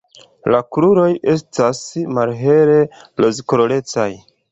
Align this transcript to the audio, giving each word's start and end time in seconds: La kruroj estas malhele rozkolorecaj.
La 0.53 0.59
kruroj 0.75 1.09
estas 1.33 1.81
malhele 2.19 2.79
rozkolorecaj. 3.25 4.09